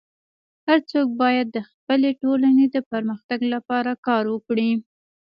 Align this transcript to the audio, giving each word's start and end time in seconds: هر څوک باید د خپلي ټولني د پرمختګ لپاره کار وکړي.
هر 0.67 0.79
څوک 0.91 1.07
باید 1.21 1.47
د 1.49 1.57
خپلي 1.69 2.09
ټولني 2.21 2.65
د 2.75 2.77
پرمختګ 2.91 3.39
لپاره 3.53 3.91
کار 4.07 4.23
وکړي. 4.33 4.71